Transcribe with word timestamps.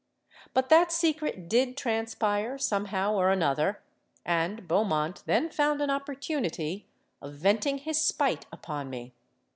But 0.55 0.69
that 0.69 0.91
secret 0.91 1.47
did 1.47 1.77
transpire 1.77 2.57
somehow 2.57 3.13
or 3.13 3.29
another; 3.29 3.83
and 4.25 4.67
Beaumont 4.67 5.21
then 5.27 5.51
found 5.51 5.79
an 5.79 5.91
opportunity 5.91 6.87
of 7.21 7.33
venting 7.33 7.77
his 7.77 8.01
spite 8.03 8.47
upon 8.51 8.89
me. 8.89 9.13